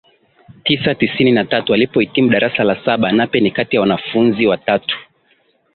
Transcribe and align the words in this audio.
tisa 0.63 0.95
tisini 0.95 1.31
na 1.31 1.45
tatu 1.45 1.73
alipohitimu 1.73 2.29
darasa 2.29 2.63
la 2.63 2.85
saba 2.85 3.11
Nape 3.11 3.39
ni 3.39 3.51
kati 3.51 3.75
ya 3.75 3.81
wanafunzi 3.81 4.47
watatu 4.47 4.97